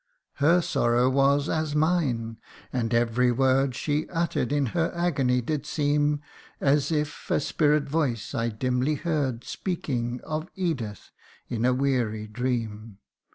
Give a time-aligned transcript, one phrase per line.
[0.41, 2.39] Her sorrow was as mine,
[2.73, 6.21] and every word She utter'd in her agony did seem
[6.59, 11.11] As if a spirit voice I dimly heard Speaking of Edith
[11.49, 12.97] in a weary dream.